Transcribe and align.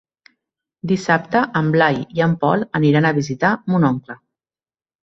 Dissabte 0.91 1.43
en 1.61 1.69
Blai 1.75 2.01
i 2.21 2.25
en 2.29 2.35
Pol 2.47 2.67
aniran 2.81 3.11
a 3.13 3.17
visitar 3.21 3.57
mon 3.75 3.89
oncle. 3.93 4.23